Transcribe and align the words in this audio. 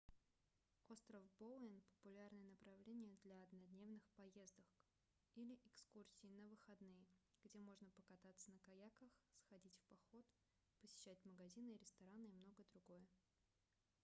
остров 0.93 1.21
боуэн 1.37 1.83
популярное 1.93 2.43
направление 2.47 3.17
для 3.23 3.43
однодневных 3.43 4.01
поездок 4.17 4.65
или 5.35 5.59
экскурсий 5.67 6.27
на 6.29 6.47
выходные 6.49 7.05
где 7.43 7.59
можно 7.59 7.87
кататься 8.09 8.49
на 8.51 8.57
каяках 8.61 9.11
ходить 9.51 9.75
в 9.77 9.85
походы 9.87 10.23
посещать 10.79 11.23
магазины 11.23 11.75
и 11.75 11.77
рестораны 11.77 12.23
и 12.25 12.31
многое 12.33 12.65
другое 12.65 13.05